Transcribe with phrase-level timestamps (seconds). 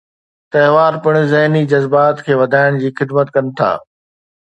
[0.51, 3.71] تہوار پڻ ذھني جذبات کي وڌائڻ جي خدمت ڪن ٿا.